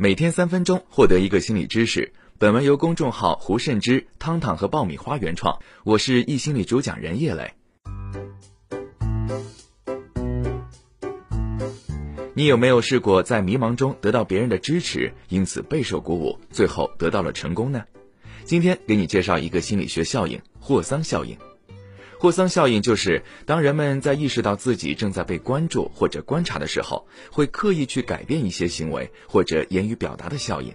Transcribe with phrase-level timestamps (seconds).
[0.00, 2.12] 每天三分钟，获得一个心理知识。
[2.38, 7.52] 本文由公众号胡慎之、汤汤和爆米花原创，我是易心理主讲人叶磊。
[12.34, 17.84] 你有没有试过在迷茫中得到别人的支持，因此备受鼓舞，最后得到了成功呢？
[18.44, 21.36] 今天给你介绍一个心理学效应——霍桑效应。
[22.20, 30.74] 霍桑效应就是当人们在意识到自己正在被关注或者观察的时候，会刻意去改变一些行为或者言语表达的效应。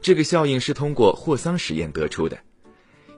[0.00, 2.38] 这个效应是通过霍桑实验得出的。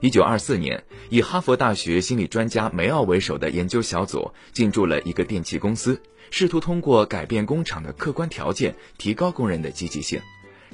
[0.01, 6.01] 一九二四年，以哈佛大学心理专家梅奥为首的研究小组进驻了一个电器公司，
[6.31, 10.19] 试图通过改变工厂的客观条件，提高工人的积极性。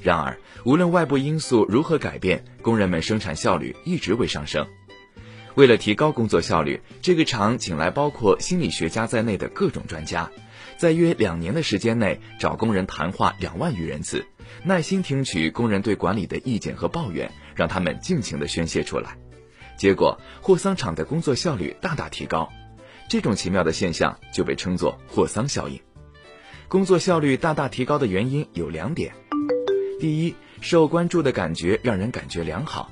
[0.02, 4.66] 然而，无论外部因素如何改变，工人们生产效率一直未上升。
[5.54, 10.30] 为了提高工作效率，这个厂请来包括心理学家在内的各种专家，
[10.76, 14.24] 在约两年的时间内找工人谈话两万余人次，
[14.64, 19.16] 耐心听取工人对管理的意见和抱怨，让他们尽情地宣泄出来。
[19.76, 22.48] 结果，霍桑厂的工作效率大大提高。
[23.08, 25.78] 这种奇妙的现象就被称作霍桑效应。
[26.68, 29.12] 工作效率大大提高的原因有两点：
[30.00, 32.90] 第一，受关注的感觉让人感觉良好。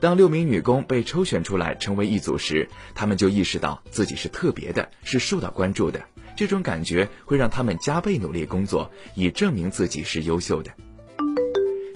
[0.00, 6.02] 当六名女工被抽选出来成为一组时，她们就意识到自己是特别的，是受到关注的。
[6.36, 10.72] 这种感觉会让她们加倍努力工作，以证明自己是优秀的。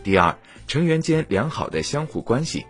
[0.02, 0.36] 第二，
[0.68, 2.66] 成员间良好的相互关系。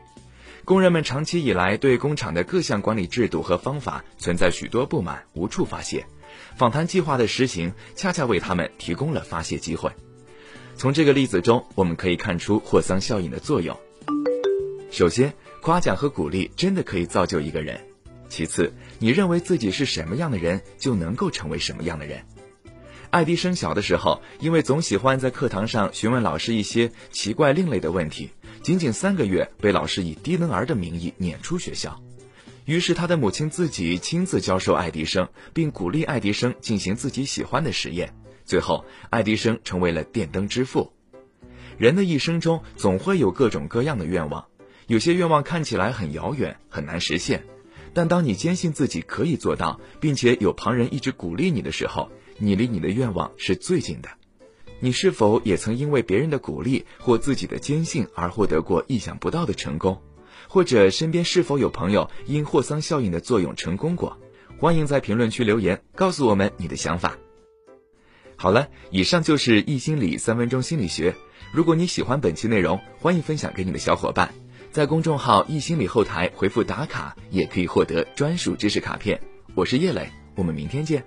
[0.65, 6.07] 工人们长期以来对工厂的各项管理制度和方法存在许多不满，无处发泄。
[6.57, 9.91] 访谈计划的实行，恰恰为他们提供了发泄机会。
[10.77, 13.77] 从这个例子中，我们可以看出霍桑效应的作用。
[14.95, 17.81] 首先，夸奖和鼓励真的可以造就一个人。
[18.29, 22.25] 其次，你认为自己是什么样的人，就能够成为什么样的人。
[23.11, 28.31] 爱迪生小的时候，因为总喜欢在课堂上询问老师一些奇怪另类的问题，
[28.63, 32.01] 仅仅三个月被老师以低能儿的名义撵出学校。
[32.65, 38.15] 于是，他的母亲自己亲自教授爱迪生，并鼓励爱迪生进行自己喜欢的实验。
[38.45, 40.93] 最后，爱迪生成为了电灯之父。
[41.79, 44.47] 人的一生中，总会有各种各样的愿望。
[44.87, 47.45] 有些愿望看起来很遥远，很难实现，
[47.93, 54.09] 但当你坚信自己可以做到，并且有旁人一直鼓励你的时候，你离你的愿望是最近的。
[54.81, 60.03] 你是否也曾因为别人的鼓励或自己的坚信而获得过意想不到的成功？
[60.49, 64.19] 或者身边是否有朋友因霍桑效应的作用成功过？
[64.59, 67.17] 欢迎在评论区留言，告诉我们你的想法。
[68.37, 71.15] 好了，以上就是易心理三分钟心理学。
[71.53, 74.35] 如果你喜欢本期内容，欢迎分享给你的小伙伴。
[74.75, 79.21] 在公众号“易心理”后台回复“打卡”，也可以获得专属知识卡片。
[79.55, 81.01] 我是叶磊，我们明天见。